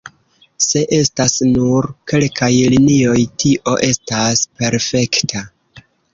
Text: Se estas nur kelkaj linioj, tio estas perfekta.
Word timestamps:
Se 0.67 0.79
estas 0.99 1.35
nur 1.49 1.87
kelkaj 2.13 2.49
linioj, 2.77 3.19
tio 3.45 3.77
estas 3.91 4.43
perfekta. 4.63 5.45